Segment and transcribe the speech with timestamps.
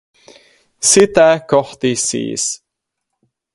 [0.81, 2.63] Sitä kohti siis.